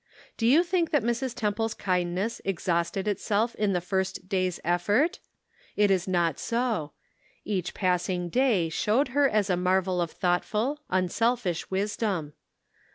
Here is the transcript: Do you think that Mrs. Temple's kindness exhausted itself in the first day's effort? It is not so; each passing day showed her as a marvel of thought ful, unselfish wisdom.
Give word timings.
Do 0.35 0.47
you 0.47 0.63
think 0.63 0.89
that 0.89 1.03
Mrs. 1.03 1.35
Temple's 1.35 1.75
kindness 1.75 2.41
exhausted 2.43 3.07
itself 3.07 3.53
in 3.53 3.73
the 3.73 3.79
first 3.81 4.27
day's 4.27 4.59
effort? 4.63 5.19
It 5.75 5.91
is 5.91 6.07
not 6.07 6.39
so; 6.39 6.93
each 7.45 7.75
passing 7.75 8.29
day 8.29 8.67
showed 8.69 9.09
her 9.09 9.29
as 9.29 9.47
a 9.51 9.55
marvel 9.55 10.01
of 10.01 10.09
thought 10.09 10.43
ful, 10.43 10.79
unselfish 10.89 11.69
wisdom. 11.69 12.33